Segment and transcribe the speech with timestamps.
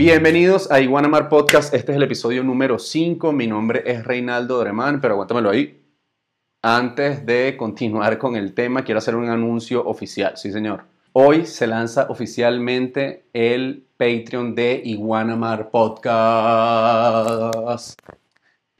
[0.00, 1.74] Bienvenidos a Iguanamar Podcast.
[1.74, 3.32] Este es el episodio número 5.
[3.32, 5.78] Mi nombre es Reinaldo Dremán, pero aguántamelo ahí.
[6.62, 10.38] Antes de continuar con el tema, quiero hacer un anuncio oficial.
[10.38, 10.84] Sí, señor.
[11.12, 16.40] Hoy se lanza oficialmente el Patreon de Iguanamar Podcast.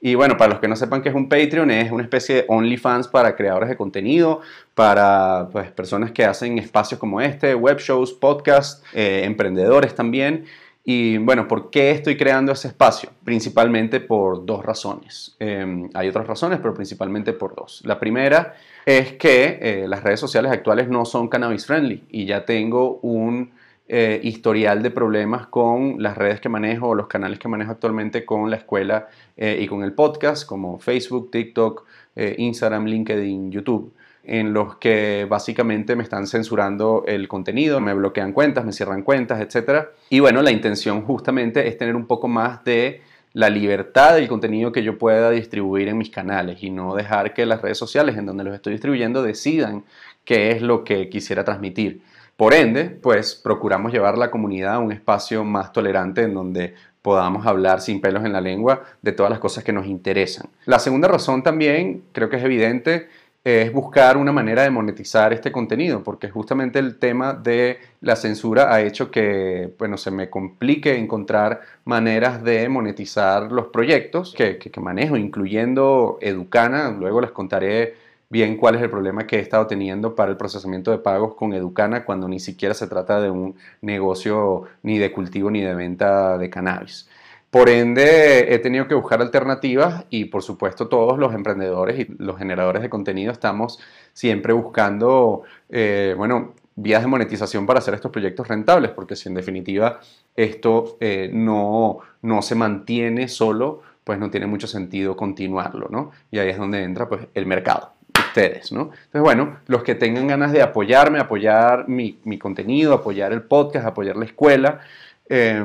[0.01, 2.47] Y bueno, para los que no sepan qué es un Patreon, es una especie de
[2.49, 4.41] OnlyFans para creadores de contenido,
[4.73, 10.47] para pues, personas que hacen espacios como este, web shows, podcasts, eh, emprendedores también.
[10.83, 13.11] Y bueno, ¿por qué estoy creando ese espacio?
[13.23, 15.37] Principalmente por dos razones.
[15.39, 17.83] Em, hay otras razones, pero principalmente por dos.
[17.85, 18.55] La primera
[18.87, 23.53] es que eh, las redes sociales actuales no son cannabis friendly y ya tengo un
[23.89, 28.25] eh, historial de problemas con las redes que manejo o los canales que manejo actualmente
[28.25, 31.85] con la escuela eh, y con el podcast, como Facebook, TikTok,
[32.17, 33.95] Instagram, LinkedIn, YouTube
[34.25, 39.41] en los que básicamente me están censurando el contenido, me bloquean cuentas, me cierran cuentas,
[39.41, 39.89] etc.
[40.11, 44.73] Y bueno, la intención justamente es tener un poco más de la libertad del contenido
[44.73, 48.27] que yo pueda distribuir en mis canales y no dejar que las redes sociales en
[48.27, 49.85] donde los estoy distribuyendo decidan
[50.25, 52.03] qué es lo que quisiera transmitir.
[52.37, 57.47] Por ende, pues procuramos llevar la comunidad a un espacio más tolerante en donde podamos
[57.47, 60.49] hablar sin pelos en la lengua de todas las cosas que nos interesan.
[60.65, 63.09] La segunda razón también, creo que es evidente,
[63.43, 68.73] es buscar una manera de monetizar este contenido, porque justamente el tema de la censura
[68.73, 74.81] ha hecho que bueno, se me complique encontrar maneras de monetizar los proyectos que, que,
[74.81, 76.91] manejo, incluyendo Educana.
[76.91, 77.95] Luego les contaré
[78.29, 81.55] bien cuál es el problema que he estado teniendo para el procesamiento de pagos con
[81.55, 86.37] Educana cuando ni siquiera se trata de un negocio ni de cultivo ni de venta
[86.37, 87.09] de cannabis.
[87.51, 92.39] Por ende, he tenido que buscar alternativas y por supuesto todos los emprendedores y los
[92.39, 93.81] generadores de contenido estamos
[94.13, 99.35] siempre buscando, eh, bueno, vías de monetización para hacer estos proyectos rentables, porque si en
[99.35, 99.99] definitiva
[100.37, 106.13] esto eh, no, no se mantiene solo, pues no tiene mucho sentido continuarlo, ¿no?
[106.31, 108.83] Y ahí es donde entra pues el mercado ustedes, ¿no?
[108.93, 113.87] Entonces, bueno, los que tengan ganas de apoyarme, apoyar mi, mi contenido, apoyar el podcast,
[113.87, 114.81] apoyar la escuela,
[115.29, 115.65] eh,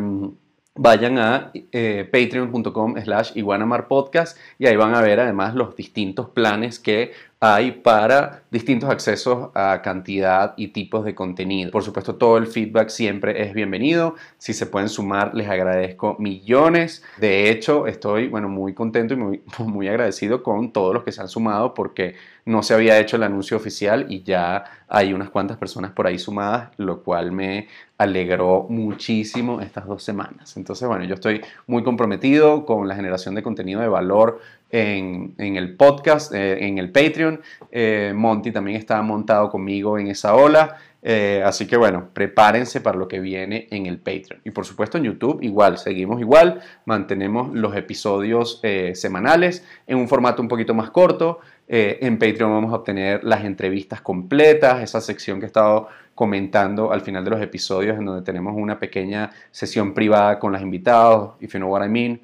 [0.76, 6.80] vayan a eh, patreon.com slash iguanamarpodcast y ahí van a ver además los distintos planes
[6.80, 7.14] que
[7.54, 11.70] hay para distintos accesos a cantidad y tipos de contenido.
[11.70, 14.16] Por supuesto, todo el feedback siempre es bienvenido.
[14.40, 17.04] Si se pueden sumar, les agradezco millones.
[17.18, 21.22] De hecho, estoy bueno, muy contento y muy, muy agradecido con todos los que se
[21.22, 25.58] han sumado porque no se había hecho el anuncio oficial y ya hay unas cuantas
[25.58, 27.68] personas por ahí sumadas, lo cual me
[27.98, 30.58] alegró muchísimo estas dos semanas.
[30.58, 34.40] Entonces, bueno, yo estoy muy comprometido con la generación de contenido de valor
[34.76, 37.42] en, el podcast, eh, en el Patreon.
[37.72, 40.76] Eh, Monty también está montado conmigo en esa ola.
[41.02, 44.42] Eh, así que bueno, prepárense para lo que viene en el Patreon.
[44.44, 48.60] Y por supuesto en YouTube igual, seguimos igual, mantenemos los episodios
[48.94, 51.40] semanales en un formato un poquito más corto.
[51.68, 57.02] en Patreon vamos a obtener las entrevistas completas, esa sección que he estado comentando al
[57.02, 61.54] final de los episodios en donde tenemos una pequeña sesión privada con los invitados, if
[61.54, 62.20] you know what I mean.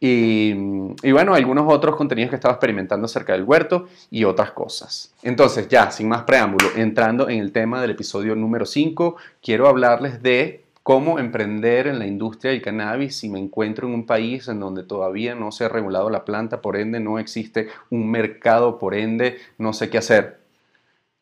[0.00, 0.52] Y,
[1.10, 5.12] bueno, algunos otros contenidos que estaba experimentando acerca del huerto y otras cosas.
[5.22, 10.22] Entonces, ya, sin más preámbulo, entrando en el tema del episodio número 5, quiero hablarles
[10.22, 14.60] de cómo emprender en la industria del cannabis si me encuentro en un país en
[14.60, 18.94] donde todavía no se ha regulado la planta, por ende no existe un mercado, por
[18.94, 20.38] ende no sé qué hacer.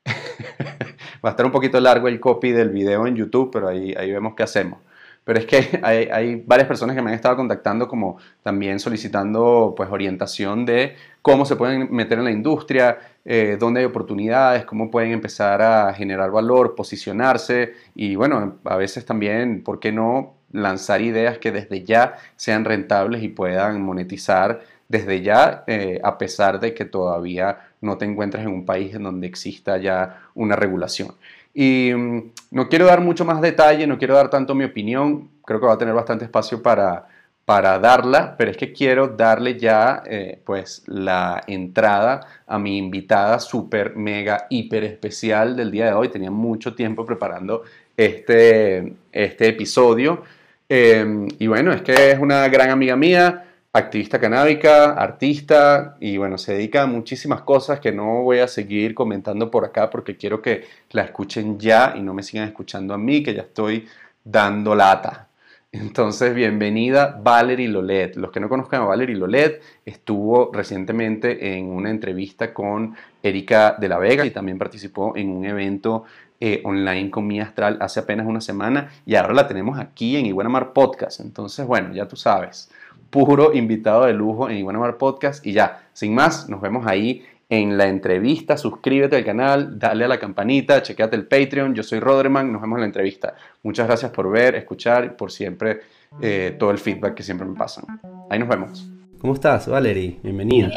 [1.25, 4.13] Va a estar un poquito largo el copy del video en YouTube, pero ahí, ahí
[4.13, 4.79] vemos qué hacemos
[5.27, 9.91] pero es que hay, varias personas que me han estado contactando como también solicitando pues
[9.91, 15.11] orientación de cómo se pueden meter en la industria, eh, dónde hay oportunidades, cómo pueden
[15.11, 21.39] empezar a generar valor, posicionarse y bueno, a veces también, ¿por qué no lanzar ideas
[21.39, 26.85] que desde ya sean rentables y puedan monetizar desde ya, eh, a pesar de que
[26.85, 31.17] todavía no te encuentres en un país en donde exista ya una regulación?
[31.59, 35.59] Y mm, no quiero dar mucho más detalle, no quiero dar tanto mi opinión, creo
[35.59, 37.07] que va a tener bastante espacio para,
[37.47, 43.41] para darla, pero es que quiero darle ya eh, pues la entrada a mi invitada
[43.41, 46.11] súper, mega, hiper especial del día de hoy.
[46.11, 47.63] Tenía mucho tiempo preparando
[47.97, 50.25] este, este episodio.
[50.69, 53.46] Em, y bueno, es que es una gran amiga mía,
[53.77, 58.95] activista canábica, artista y bueno, se dedica a muchísimas cosas que no voy a seguir
[58.95, 62.99] comentando por acá porque quiero que la escuchen ya y no me sigan escuchando a
[62.99, 63.87] mí, que ya estoy
[64.25, 65.29] dando lata.
[65.73, 68.17] Entonces, bienvenida Valerie Lolet.
[68.17, 73.89] Los que no conozcan a Valerie Lolet, estuvo recientemente en una entrevista con Erika de
[73.89, 76.05] la Vega y también participó en un evento
[76.41, 80.27] eh, online con mi astral hace apenas una semana y ahora la tenemos aquí en
[80.27, 81.21] Iguanamar Podcast.
[81.21, 82.71] Entonces, bueno, ya tú sabes,
[83.11, 87.77] puro invitado de lujo en Iguanamar Podcast y ya, sin más, nos vemos ahí en
[87.79, 88.57] la entrevista.
[88.57, 91.75] Suscríbete al canal, dale a la campanita, chequeate el Patreon.
[91.75, 93.35] Yo soy Rodderman, nos vemos en la entrevista.
[93.63, 95.81] Muchas gracias por ver, escuchar y por siempre
[96.21, 97.85] eh, todo el feedback que siempre me pasan.
[98.31, 98.89] Ahí nos vemos.
[99.19, 100.19] ¿Cómo estás, Valerie?
[100.23, 100.71] Bienvenida.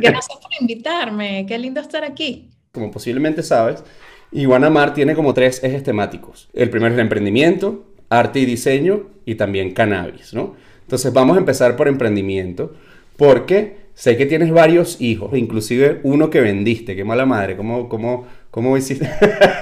[0.00, 1.46] Gracias por invitarme.
[1.46, 2.50] Qué lindo estar aquí.
[2.72, 3.82] Como posiblemente sabes,
[4.30, 6.50] Iguanamar tiene como tres ejes temáticos.
[6.52, 10.54] El primero es el emprendimiento, arte y diseño y también cannabis, ¿no?
[10.88, 12.72] Entonces vamos a empezar por emprendimiento
[13.18, 16.96] porque sé que tienes varios hijos, inclusive uno que vendiste.
[16.96, 19.06] Qué mala madre, ¿cómo, cómo, cómo hiciste?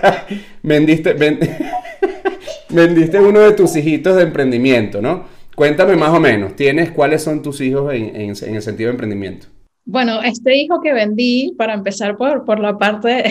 [0.63, 1.15] vendiste,
[2.69, 5.25] vendiste uno de tus hijitos de emprendimiento, ¿no?
[5.57, 9.49] Cuéntame más o menos, ¿tienes cuáles son tus hijos en, en, el sentido de emprendimiento?
[9.85, 13.25] Bueno, este hijo que vendí, para empezar por, por la parte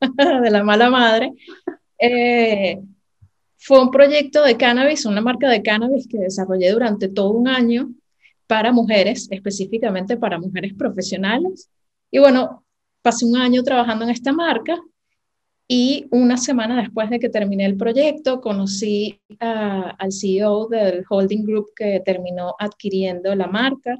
[0.00, 1.32] de la mala madre,
[1.98, 2.78] eh,
[3.62, 7.90] fue un proyecto de cannabis, una marca de cannabis que desarrollé durante todo un año
[8.46, 11.70] para mujeres, específicamente para mujeres profesionales.
[12.10, 12.64] Y bueno,
[13.02, 14.80] pasé un año trabajando en esta marca
[15.68, 21.66] y una semana después de que terminé el proyecto, conocí al CEO del holding group
[21.76, 23.96] que terminó adquiriendo la marca.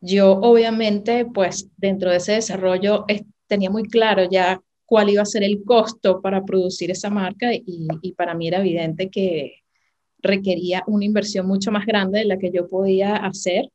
[0.00, 3.04] Yo obviamente, pues dentro de ese desarrollo
[3.46, 7.86] tenía muy claro ya cuál iba a ser el costo para producir esa marca y,
[8.00, 9.62] y para mí era evidente que
[10.20, 13.70] requería una inversión mucho más grande de la que yo podía hacer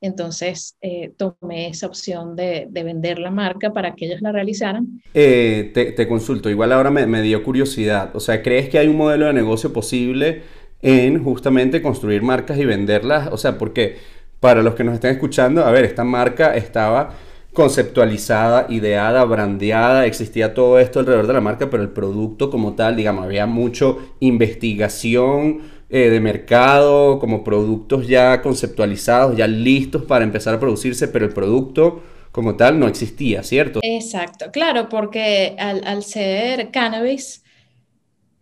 [0.00, 5.02] entonces eh, tomé esa opción de, vender la marca para que ellos la realizaran.
[5.12, 8.10] Eh, te, consulto, igual ahora me, dio curiosidad.
[8.16, 10.42] O sea, ¿crees que hay un modelo de negocio posible
[10.80, 13.28] en justamente construir marcas y venderlas?
[13.30, 13.98] O sea, porque
[14.40, 17.14] para los que nos estén escuchando, a ver, esta marca estaba
[17.52, 22.96] conceptualizada, ideada, brandeada, existía todo esto alrededor de la marca, pero el producto como tal,
[22.96, 30.54] digamos, había mucho investigación eh, de mercado, como productos ya conceptualizados, ya listos para empezar
[30.54, 32.00] a producirse, pero el producto
[32.30, 33.80] como tal no existía, ¿cierto?
[33.82, 37.42] Exacto, claro, porque al, ser cannabis,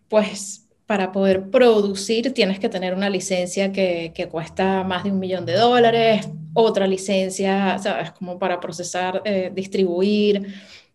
[0.08, 5.44] pues para poder producir tienes que tener una licencia que, cuesta más de un millón
[5.44, 8.10] de dólares, otra licencia, ¿sabes?
[8.12, 10.46] Como para procesar, eh, distribuir,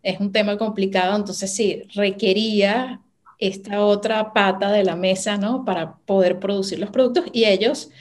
[0.01, 3.01] es un tema complicado, entonces sí, requería
[3.38, 5.63] esta otra pata de la mesa, ¿no?
[5.63, 7.92] Para poder producir los productos y ellos,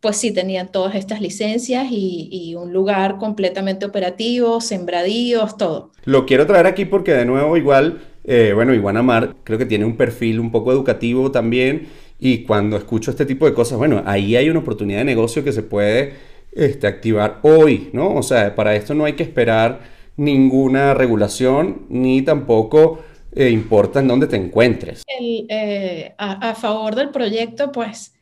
[0.00, 5.92] pues sí, tenían todas estas licencias y, un lugar completamente operativo, sembradíos, todo.
[6.04, 9.96] Lo quiero traer aquí porque de nuevo igual, eh, bueno, Iguanamar creo que tiene un
[9.96, 11.88] perfil un poco educativo también
[12.20, 15.52] y cuando escucho este tipo de cosas, bueno, ahí hay una oportunidad de negocio que
[15.52, 16.12] se puede
[16.52, 18.14] este, activar hoy, ¿no?
[18.14, 19.80] O sea, para esto no hay que esperar
[20.18, 22.98] ninguna regulación ni tampoco
[23.34, 25.04] eh, importa en dónde te encuentres.
[25.18, 28.14] Eh, a, favor del proyecto, pues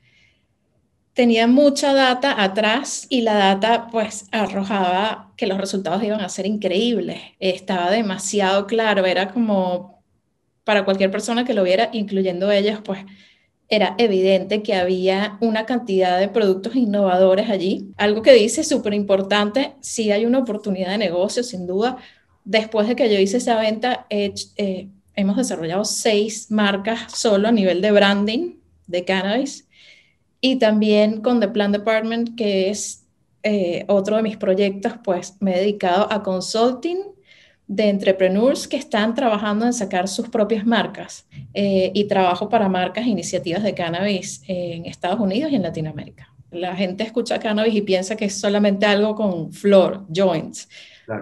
[1.14, 6.46] tenía mucha data atrás y la data pues arrojaba que los resultados iban a ser
[6.46, 7.18] increíbles.
[7.40, 9.95] Estaba demasiado claro, era como
[10.66, 12.98] para cualquier persona que lo viera, incluyendo ellos, pues
[13.68, 17.92] era evidente que había una cantidad de productos innovadores allí.
[17.96, 21.98] Algo que dice súper importante, sí hay una oportunidad de negocio, sin duda.
[22.44, 27.80] Después de que yo hice esa venta, eh, hemos desarrollado seis marcas solo a nivel
[27.80, 28.56] de branding
[28.88, 29.68] de cannabis
[30.40, 33.04] y también con The Plan Department, que es
[33.44, 36.98] eh, otro de mis proyectos, pues me he dedicado a consulting
[37.68, 43.06] de entrepreneurs que están trabajando en sacar sus propias marcas eh, y trabajo para marcas
[43.06, 46.32] e iniciativas de cannabis en Estados Unidos y en Latinoamérica.
[46.52, 50.68] La gente escucha cannabis y piensa que es solamente algo con flor, joints,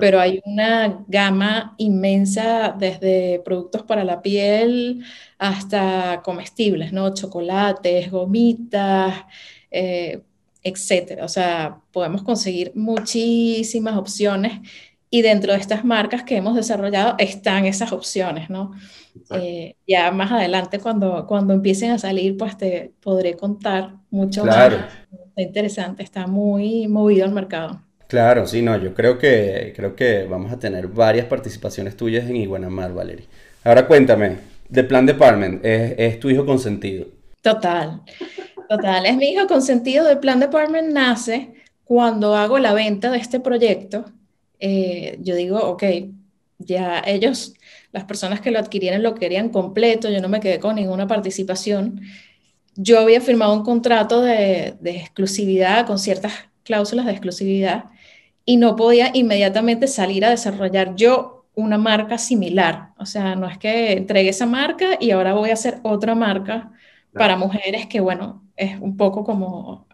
[0.00, 5.04] pero hay una gama inmensa desde productos para la piel
[5.38, 7.12] hasta comestibles, ¿no?
[7.12, 9.24] Chocolates, gomitas,
[9.70, 10.22] eh,
[10.62, 11.24] etcétera.
[11.24, 14.60] O sea, podemos conseguir muchísimas opciones
[15.14, 18.72] y dentro de estas marcas que hemos desarrollado están esas opciones, ¿no?
[19.30, 24.78] Eh, ya más adelante, cuando, cuando empiecen a salir, pues te podré contar mucho claro.
[24.78, 24.88] más.
[25.28, 27.80] Está interesante, está muy movido el mercado.
[28.08, 32.34] Claro, sí, no, yo creo que, creo que vamos a tener varias participaciones tuyas en
[32.34, 33.26] Iguanamar, Valerie.
[33.62, 37.06] Ahora cuéntame, The Plan Department, ¿es, ¿es tu hijo consentido?
[37.40, 38.02] Total,
[38.68, 39.06] total.
[39.06, 40.08] Es mi hijo consentido.
[40.08, 41.54] The Plan Department nace
[41.84, 44.06] cuando hago la venta de este proyecto.
[44.60, 45.84] Eh, yo digo, ok,
[46.58, 47.54] ya ellos,
[47.92, 52.00] las personas que lo adquirieron lo querían completo, yo no me quedé con ninguna participación.
[52.76, 56.32] Yo había firmado un contrato de, de exclusividad con ciertas
[56.64, 57.84] cláusulas de exclusividad
[58.44, 62.90] y no podía inmediatamente salir a desarrollar yo una marca similar.
[62.98, 66.72] O sea, no es que entregue esa marca y ahora voy a hacer otra marca
[67.12, 69.86] para mujeres que, bueno, es un poco como,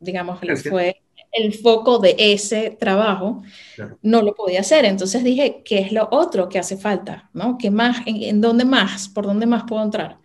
[0.00, 1.02] digamos, fue
[1.38, 3.42] el foco de ese trabajo,
[4.02, 4.84] no lo podía hacer.
[4.84, 7.30] Entonces dije, ¿qué es lo otro que hace falta?
[7.32, 7.58] ¿no?
[7.58, 7.98] ¿Qué más?
[8.06, 9.08] ¿En, dónde más?
[9.08, 10.18] ¿Por dónde más puedo entrar?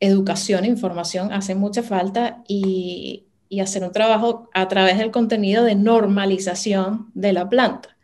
[0.00, 5.64] Educación e información hace mucha falta y, y hacer un trabajo a través del contenido
[5.64, 7.96] de normalización de la planta.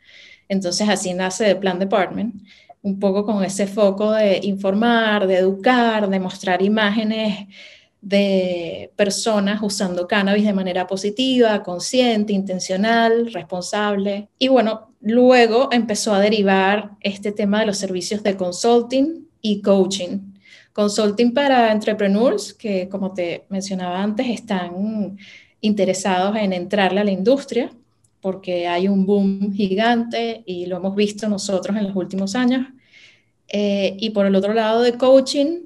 [0.49, 2.43] Entonces así nace The Plan Department,
[2.83, 7.49] un poco con ese foco de informar, de educar, de mostrar imágenes
[8.01, 14.29] de personas usando cannabis de manera positiva, consciente, intencional, responsable.
[14.39, 20.33] Y bueno, luego empezó a derivar este tema de los servicios de consulting y coaching.
[20.73, 25.19] Consulting para entrepreneurs que, como te mencionaba antes, están
[25.61, 27.71] interesados en entrarle a la industria
[28.21, 32.67] porque hay un boom gigante y lo hemos visto nosotros en los últimos años.
[33.49, 35.63] Eh, y por el otro lado de coaching,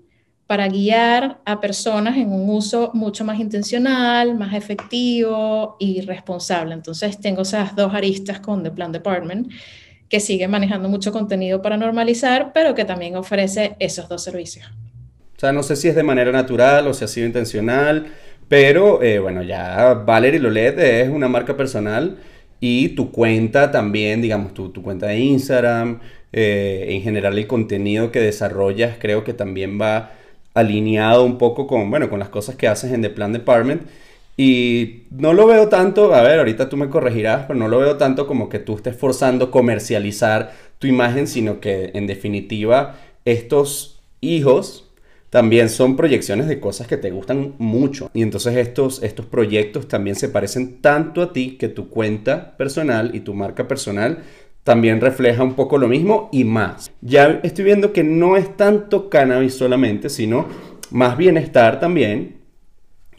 [0.46, 6.74] para guiar a personas en un uso mucho más intencional, más efectivo y responsable.
[6.74, 9.50] Entonces tengo esas dos aristas con The Plan Department,
[10.08, 14.66] que sigue manejando mucho contenido para normalizar, pero que también ofrece esos dos servicios.
[15.36, 18.06] O sea, no sé si es de manera natural o si ha sido intencional,
[18.46, 22.18] pero eh, bueno, ya Valerie Lolet es una marca personal
[22.60, 26.00] y tu cuenta también, digamos, tu, tu cuenta de Instagram,
[26.32, 30.12] eh, en general el contenido que desarrollas creo que también va
[30.54, 33.82] alineado un poco con, bueno, con las cosas que haces en The Plan Department.
[34.36, 37.96] Y no lo veo tanto, a ver, ahorita tú me corregirás, pero no lo veo
[37.96, 44.90] tanto como que tú estés forzando comercializar tu imagen, sino que en definitiva estos hijos
[45.30, 48.08] también son proyecciones de cosas que te gustan mucho.
[48.14, 53.10] Y entonces estos, estos proyectos también se parecen tanto a ti que tu cuenta personal
[53.14, 54.22] y tu marca personal
[54.64, 56.90] también refleja un poco lo mismo y más.
[57.02, 60.46] Ya estoy viendo que no es tanto cannabis solamente, sino
[60.90, 62.36] más bienestar también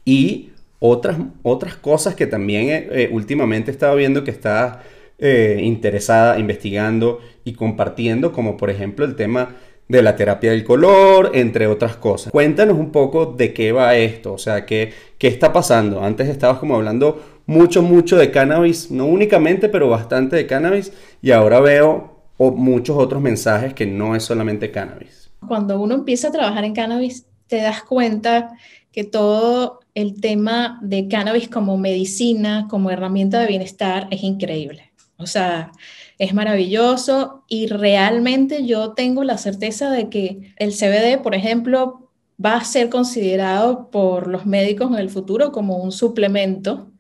[0.04, 0.50] y
[0.80, 4.84] otras, otras cosas que también eh, eh, últimamente he estado viendo que está
[5.20, 9.56] eh, interesada, investigando y compartiendo, como por ejemplo el tema
[9.88, 12.32] de la terapia del color, entre otras cosas.
[12.32, 16.04] Cuéntanos un poco de qué va esto, o sea, qué, qué está pasando.
[16.04, 21.32] Antes estabas como hablando mucho, mucho de cannabis, no únicamente, pero bastante de cannabis, y
[21.32, 25.30] ahora veo muchos otros mensajes que no es solamente cannabis.
[25.48, 28.58] Cuando uno empieza a trabajar en cannabis, te das cuenta
[28.92, 34.92] que todo el tema de cannabis como medicina, como herramienta de bienestar, es increíble.
[35.18, 35.72] O sea,
[36.18, 42.10] es maravilloso y realmente yo tengo la certeza de que el CBD, por ejemplo,
[42.44, 46.92] va a ser considerado por los médicos en el futuro como un suplemento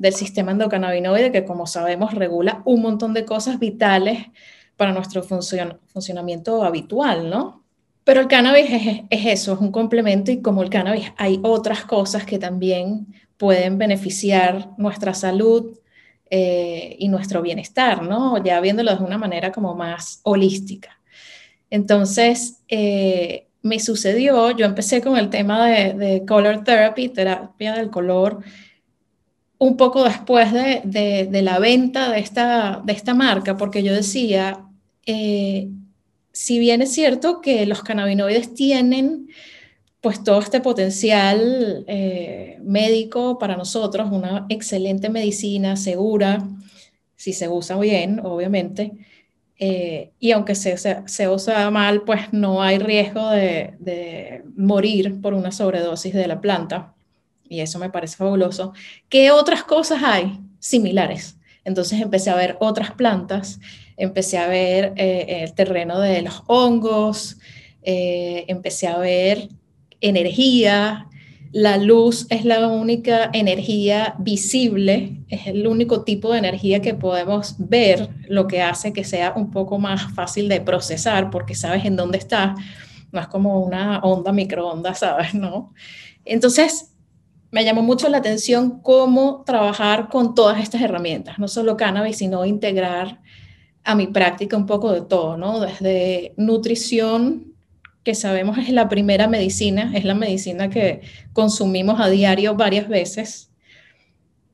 [0.00, 4.28] del sistema endocannabinoide que, como sabemos, regula un montón de cosas vitales
[4.74, 7.62] para nuestro funcionamiento habitual, ¿no?
[8.02, 8.70] Pero el cannabis
[9.10, 13.76] es, eso, es un complemento y como el cannabis hay otras cosas que también pueden
[13.76, 15.78] beneficiar nuestra salud
[16.30, 18.42] eh, y nuestro bienestar, ¿no?
[18.42, 20.98] Ya viéndolo de una manera como más holística.
[21.68, 28.42] Entonces, eh, me sucedió, yo empecé con el tema de color therapy, terapia del color,
[29.60, 34.64] un poco después de, la venta de esta, marca, porque yo decía,
[35.04, 35.68] eh,
[36.32, 39.28] si bien es cierto que los cannabinoides tienen
[40.00, 46.48] pues todo este potencial eh, médico para nosotros, una excelente medicina segura,
[47.16, 48.92] si se usa bien, obviamente,
[49.58, 55.52] eh, y aunque se, se, usa mal, pues no hay riesgo de morir por una
[55.52, 56.94] sobredosis de la planta
[57.50, 58.72] y eso me parece fabuloso.
[59.10, 61.36] ¿Qué otras cosas hay similares?
[61.64, 63.60] Entonces empecé a ver otras plantas,
[63.96, 67.38] empecé a ver eh, el terreno de los hongos,
[67.82, 69.48] eh, empecé a ver
[70.00, 71.08] energía.
[71.52, 77.56] La luz es la única energía visible, es el único tipo de energía que podemos
[77.58, 81.96] ver, lo que hace que sea un poco más fácil de procesar porque sabes en
[81.96, 82.54] dónde está,
[83.10, 85.34] no es como una onda microondas, ¿sabes?
[85.34, 85.74] ¿No?
[86.24, 86.90] Entonces,
[87.50, 92.44] me llamó mucho la atención cómo trabajar con todas estas herramientas, no solo cannabis, sino
[92.44, 93.20] integrar
[93.82, 95.60] a mi práctica un poco de todo, ¿no?
[95.60, 97.54] Desde nutrición,
[98.04, 101.00] que sabemos es la primera medicina, es la medicina que
[101.32, 103.50] consumimos a diario varias veces,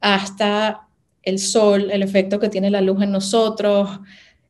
[0.01, 0.89] hasta
[1.23, 4.01] el sol, el efecto que tiene la luz en nosotros,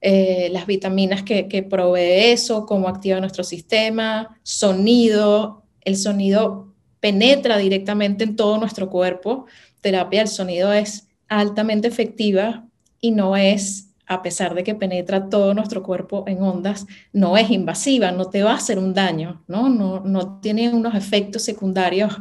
[0.00, 6.75] eh, las vitaminas que, que provee eso, cómo activa nuestro sistema, sonido, el sonido
[7.06, 9.46] penetra directamente en todo nuestro cuerpo.
[9.80, 12.66] Terapia del sonido es altamente efectiva
[13.00, 17.50] y no es a pesar de que penetra todo nuestro cuerpo en ondas, no es
[17.50, 19.68] invasiva, no te va a hacer un daño, ¿no?
[19.68, 22.12] No, no tiene unos efectos secundarios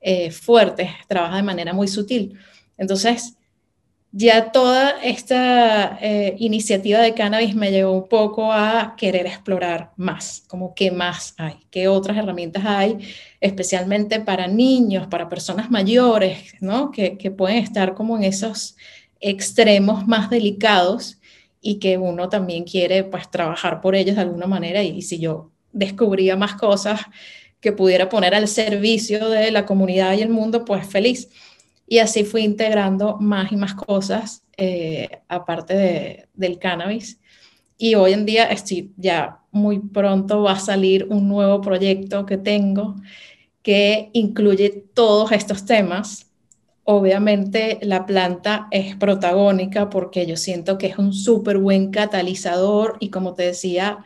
[0.00, 2.38] eh, fuertes, trabaja de manera muy sutil.
[2.76, 3.37] Entonces,
[4.10, 10.44] ya toda esta eh, iniciativa de cannabis me llevó un poco a querer explorar más,
[10.48, 12.98] como qué más hay, qué otras herramientas hay,
[13.40, 16.90] especialmente para niños, para personas mayores, ¿no?
[16.90, 18.76] Que, pueden estar como en esos
[19.20, 21.18] extremos más delicados
[21.60, 25.50] y que uno también quiere pues trabajar por ellos de alguna manera y si yo
[25.72, 27.00] descubría más cosas
[27.60, 31.28] que pudiera poner al servicio de la comunidad y el mundo, pues feliz.
[31.90, 37.18] Y así fui integrando más y más cosas, eh, aparte de, del cannabis.
[37.78, 42.36] Y hoy en día estoy ya muy pronto va a salir un nuevo proyecto que
[42.36, 42.96] tengo
[43.62, 46.30] que incluye todos estos temas.
[46.84, 53.10] Obviamente la planta es protagónica porque yo siento que es un súper buen catalizador y
[53.10, 54.04] como te decía,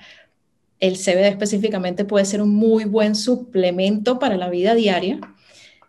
[0.81, 5.21] el CBD específicamente puede ser un muy buen suplemento para la vida diaria.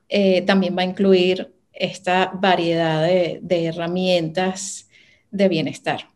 [0.07, 4.89] Eh, también va a incluir esta variedad de, herramientas
[5.31, 6.07] de bienestar.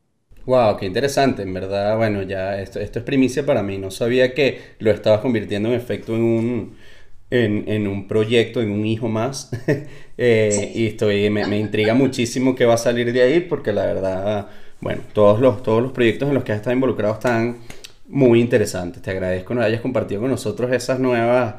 [0.46, 4.34] Wow, qué interesante, en verdad, bueno, ya esto, esto es primicia para mí, no sabía
[4.34, 6.78] que lo estabas convirtiendo en efecto en un,
[7.30, 9.52] en, un proyecto, en un hijo más,
[10.18, 13.86] eh, y estoy, me, me, intriga muchísimo qué va a salir de ahí, porque la
[13.86, 14.48] verdad,
[14.80, 17.58] bueno, todos los, todos los proyectos en los que has estado involucrado están
[18.08, 21.56] muy interesantes, te agradezco que hayas compartido con nosotros esas nuevas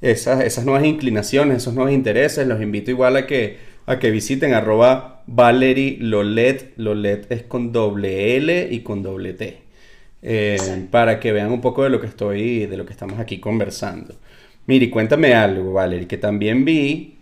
[0.00, 2.46] esas, esas nuevas inclinaciones, esos nuevos intereses.
[2.46, 6.72] Los invito igual a que, a que visiten arroba Valerie Lolet.
[6.76, 9.58] Lolet es con doble L y con doble T.
[10.22, 13.38] Eh, para que vean un poco de lo que estoy, de lo que estamos aquí
[13.40, 14.14] conversando.
[14.66, 17.16] Miri, cuéntame algo, Valerie, que también vi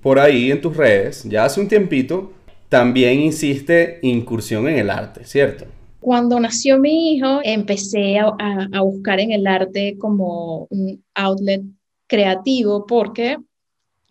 [0.00, 2.32] por ahí en tus redes, ya hace un tiempito,
[2.70, 5.66] también hiciste incursión en el arte, ¿cierto?
[6.00, 8.32] Cuando nació mi hijo, empecé a,
[8.72, 11.62] a buscar en el arte como un outlet
[12.10, 13.38] creativo porque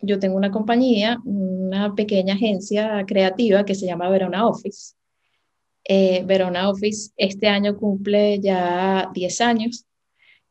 [0.00, 4.94] yo tengo una compañía, una pequeña agencia creativa que se llama Verona Office.
[5.84, 9.84] Eh, Verona Office este año cumple ya 10 años.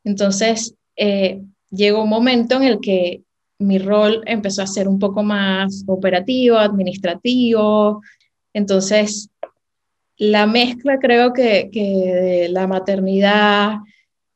[0.03, 3.23] Entonces, eh, llegó un momento en el que
[3.57, 8.01] mi rol empezó a ser un poco más operativo, administrativo.
[8.53, 9.31] Entonces,
[10.17, 13.77] la mezcla creo que, que la maternidad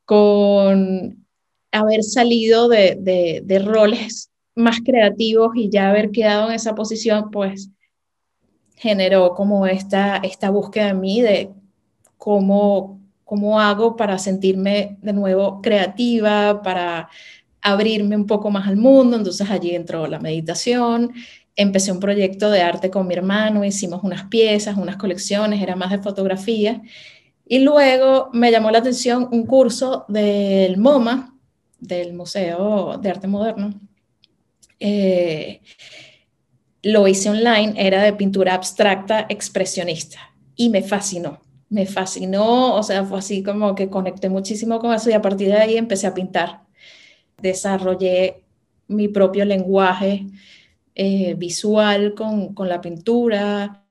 [0.04, 1.23] con
[1.74, 7.70] haber salido de, roles más creativos y ya haber quedado en esa posición, pues
[8.78, 11.50] generó como esta, esta búsqueda en mí de
[12.18, 17.10] cómo, cómo hago para sentirme de nuevo creativa, para
[17.62, 19.18] abrirme un poco más al mundo.
[19.18, 21.14] Entonces allí entró la meditación,
[21.56, 25.90] empecé un proyecto de arte con mi hermano, hicimos unas piezas, unas colecciones, era más
[25.90, 26.84] de fotografía.
[27.48, 31.33] Y luego me llamó la atención un curso del MoMA,
[31.84, 33.74] del Museo de Arte Moderno,
[34.80, 35.62] eh,
[36.82, 40.20] lo hice online, era de pintura abstracta expresionista
[40.56, 45.10] y me fascinó, me fascinó, o sea, fue así como que conecté muchísimo con eso
[45.10, 46.64] y a partir de ahí empecé a pintar.
[47.42, 48.44] Desarrollé
[48.88, 50.28] mi propio lenguaje
[50.96, 53.86] eh, visual con, con la pintura,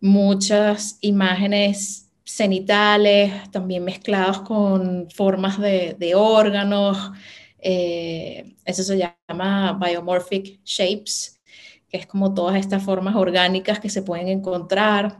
[0.00, 7.12] muchas imágenes cenitales, también mezclados con formas de, órganos.
[7.58, 11.40] Eh, eso se llama biomorphic shapes,
[11.88, 15.18] que es como todas estas formas orgánicas que se pueden encontrar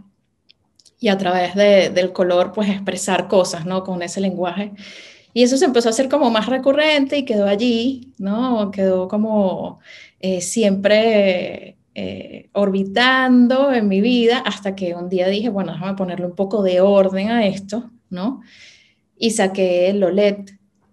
[0.99, 3.83] y a través del color, pues expresar cosas, ¿no?
[3.85, 4.73] Con ese lenguaje.
[5.35, 8.71] Y eso se empezó a hacer como más recurrente y quedó allí, ¿no?
[8.71, 9.81] Quedó como
[10.21, 16.27] eh, siempre eh, orbitando en mi vida hasta que un día dije, bueno, déjame ponerle
[16.27, 18.41] un poco de orden a esto, ¿no?
[19.19, 20.51] Y saqué el OLED.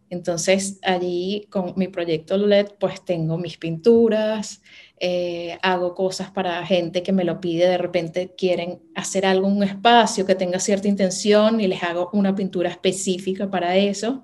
[0.10, 4.62] Entonces allí con mi proyecto OLED pues tengo mis pinturas,
[5.00, 10.26] eh, hago cosas para gente que me lo pide, de repente quieren hacer algún espacio
[10.26, 14.24] que tenga cierta intención y les hago una pintura específica para eso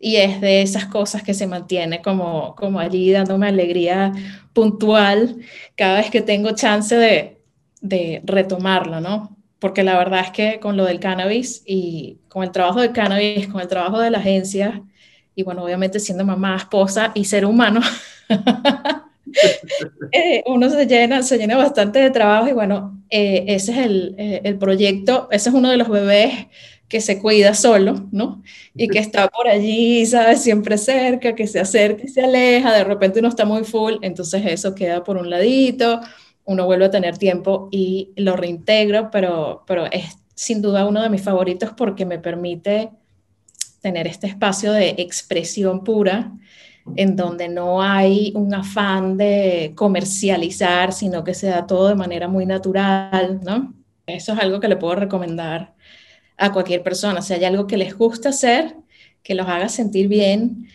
[0.00, 4.12] y es de esas cosas que se mantiene como, como allí dándome alegría
[4.54, 5.36] puntual
[5.76, 7.42] cada vez que tengo chance de,
[7.82, 9.36] de retomarlo, ¿no?
[9.58, 13.46] Porque la verdad es que con lo del cannabis y con el trabajo del cannabis,
[13.48, 14.82] con el trabajo de la agencia,
[15.34, 17.80] y bueno, obviamente siendo mamá, esposa y ser humano,
[20.12, 24.14] eh, uno se llena, se llena bastante de trabajo y bueno, eh, ese es el,
[24.18, 26.46] eh, el, proyecto, ese es uno de los bebés
[26.90, 28.42] que se cuida solo, ¿no?
[28.74, 30.42] Y que está por allí, ¿sabes?
[30.42, 34.42] Siempre cerca, que se acerca y se aleja, de repente uno está muy full, entonces
[34.44, 36.00] eso queda por un ladito,
[36.44, 41.10] uno vuelve a tener tiempo y lo reintegro, pero, pero es sin duda uno de
[41.10, 42.90] mis favoritos porque me permite
[43.80, 46.32] tener este espacio de expresión pura
[46.96, 52.26] en donde no hay un afán de comercializar, sino que se da todo de manera
[52.26, 53.74] muy natural, ¿no?
[54.06, 55.74] Eso es algo que le puedo recomendar
[56.40, 57.22] a cualquier persona.
[57.22, 58.74] Si hay algo que les gusta hacer,
[59.22, 60.66] que los haga sentir bien,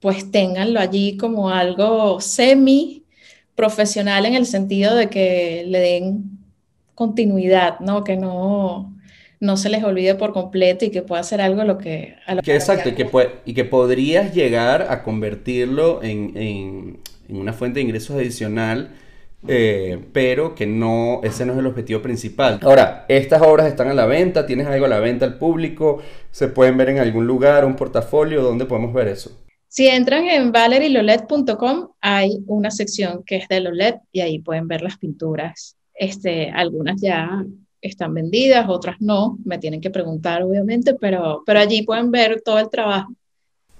[0.00, 3.04] pues ténganlo allí como algo semi
[3.54, 6.38] profesional en el sentido de que le den
[6.96, 8.02] continuidad, ¿no?
[8.02, 8.96] Que no,
[9.38, 12.16] no se les olvide por completo y que pueda hacer algo lo que...
[12.44, 13.08] que exacto, y que,
[13.46, 18.90] y que podrías llegar a convertirlo en, en, en una fuente de ingresos adicional
[19.48, 22.60] eh, pero que no, ese no es el objetivo principal.
[22.62, 26.00] Ahora, estas obras están a la venta, tienes algo a la venta al público,
[26.30, 29.32] se pueden ver en algún lugar, un portafolio, ¿dónde podemos ver eso?
[29.66, 34.82] Si entran en valerilolet.com, hay una sección que es de Lolet y ahí pueden ver
[34.82, 35.76] las pinturas.
[35.94, 37.42] Este, algunas ya
[37.80, 42.58] están vendidas, otras no, me tienen que preguntar obviamente, pero, pero allí pueden ver todo
[42.58, 43.12] el trabajo.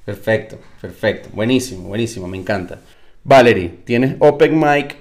[0.04, 2.80] Perfecto, perfecto, buenísimo, buenísimo, me encanta.
[3.22, 4.96] Valerie, tienes Open Mic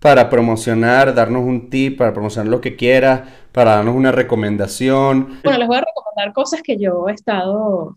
[0.00, 5.40] para promocionar, darnos un tip, para promocionar lo que quieras, para darnos una recomendación.
[5.42, 7.96] Bueno, les voy a recomendar cosas que yo he estado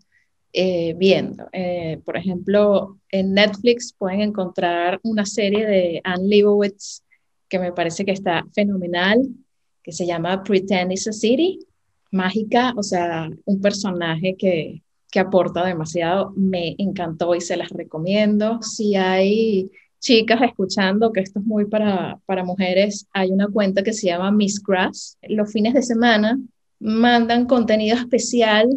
[0.52, 1.48] eh, viendo.
[1.52, 7.02] Eh, por ejemplo, en Netflix pueden encontrar una serie de Anne Leibovitz
[7.48, 9.20] que me parece que está fenomenal,
[9.82, 11.58] que se llama Pretend is a City,
[12.10, 16.32] mágica, o sea, un personaje que, que aporta demasiado.
[16.34, 18.60] Me encantó y se las recomiendo.
[18.62, 19.70] Si hay
[20.02, 24.32] chicas escuchando, que esto es muy para, para mujeres, hay una cuenta que se llama
[24.32, 25.16] Miss Grass.
[25.22, 26.38] Los fines de semana
[26.80, 28.68] mandan contenido especial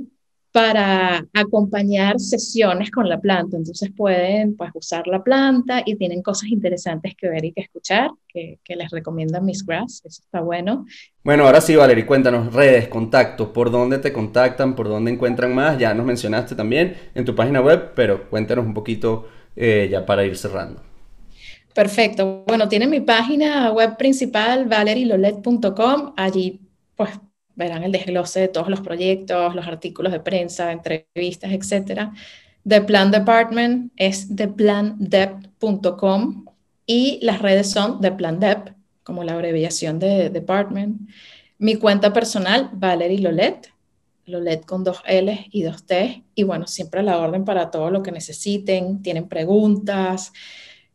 [0.52, 3.58] para acompañar sesiones con la planta.
[3.58, 8.12] Entonces pueden pues, usar la planta y tienen cosas interesantes que ver y que escuchar,
[8.28, 10.04] que, que les recomienda Miss Grass.
[10.06, 10.86] Eso está bueno.
[11.24, 15.80] Bueno, ahora sí, Valerie, cuéntanos redes, contactos, por dónde te contactan, por dónde encuentran más.
[15.80, 20.24] Ya nos mencionaste también en tu página web, pero cuéntanos un poquito eh, ya para
[20.24, 20.95] ir cerrando.
[21.76, 22.44] Perfecto.
[22.48, 26.14] Bueno, tiene mi página web principal, valerilolet.com.
[26.16, 26.62] Allí,
[26.96, 27.10] pues,
[27.54, 32.12] verán el desglose de todos los proyectos, los artículos de prensa, entrevistas, etc.
[32.66, 36.46] The Plan Department es theplandep.com
[36.86, 38.70] y las redes son The Plan Dep,
[39.04, 41.10] como la abreviación de department.
[41.58, 43.70] Mi cuenta personal, Valerie Lolet,
[44.28, 46.24] Lolet con dos L y dos T.
[46.36, 49.02] Y bueno, siempre a la orden para todo lo que necesiten.
[49.02, 50.32] Tienen preguntas,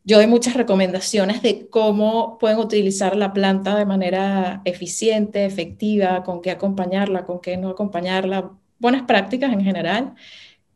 [0.05, 6.41] yo doy muchas recomendaciones de cómo pueden utilizar la planta de manera eficiente, efectiva, con
[6.41, 10.15] qué acompañarla, con qué no acompañarla, buenas prácticas en general.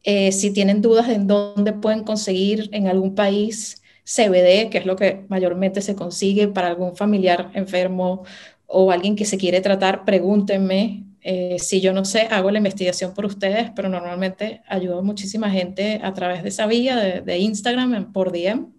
[0.03, 4.87] Eh, si tienen dudas de en dónde pueden conseguir en algún país CBD, que es
[4.87, 8.25] lo que mayormente se consigue para algún familiar enfermo
[8.67, 11.05] o alguien que se quiere tratar, pregúntenme.
[11.23, 15.51] Eh, si yo no sé, hago la investigación por ustedes, pero normalmente ayudo a muchísima
[15.51, 18.75] gente a través de esa vía de, de Instagram por DM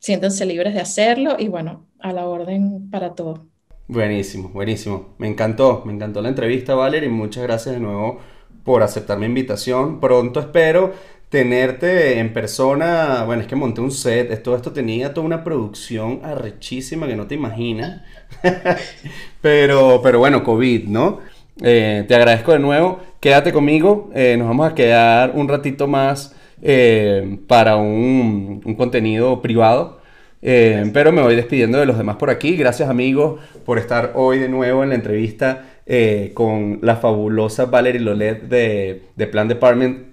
[0.00, 3.46] siéntanse libres de hacerlo y bueno, a la orden para todo.
[3.86, 5.14] Buenísimo, buenísimo.
[5.18, 8.20] Me encantó, me encantó la entrevista, Valerie, y muchas gracias de nuevo
[8.64, 10.00] por aceptar mi invitación.
[10.00, 10.92] Pronto espero
[11.28, 13.24] tenerte en persona.
[13.24, 17.26] Bueno, es que monté un set, todo esto tenía toda una producción arrechísima que no
[17.26, 18.02] te imaginas.
[19.40, 21.20] pero, pero bueno, COVID, ¿no?
[21.62, 23.00] Eh, te agradezco de nuevo.
[23.20, 30.00] Quédate conmigo, eh, nos vamos a quedar un ratito más eh, para un, contenido privado.
[30.42, 32.56] Eh, pero me voy despidiendo de los demás por aquí.
[32.56, 38.00] Gracias amigos por estar hoy de nuevo en la entrevista eh, con la fabulosa Valerie
[38.00, 40.06] Lolet de, de Plan Department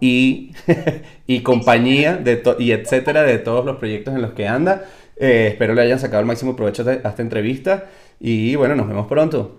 [0.00, 0.52] y,
[1.26, 4.84] y compañía de y etcétera de todos los proyectos en los que anda.
[5.16, 7.86] espero le hayan sacado el máximo provecho a esta entrevista
[8.20, 9.58] y bueno, nos vemos pronto.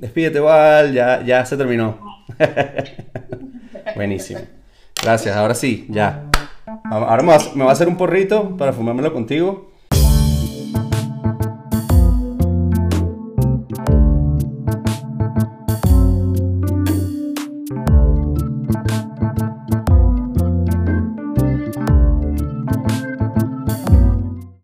[0.00, 2.24] Despídete, Val, ya, ya se terminó.
[3.94, 4.59] Buenísimo.
[5.02, 6.26] Gracias, ahora sí, ya.
[6.84, 9.69] Ahora me va, a hacer un porrito para fumármelo contigo.